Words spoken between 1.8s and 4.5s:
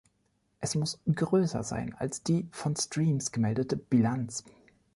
als die von Streams gemeldete „Bilanz“.